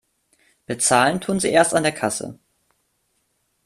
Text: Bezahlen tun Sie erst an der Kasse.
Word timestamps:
Bezahlen 0.65 1.21
tun 1.21 1.39
Sie 1.39 1.49
erst 1.49 1.75
an 1.75 1.83
der 1.83 1.91
Kasse. 1.91 2.39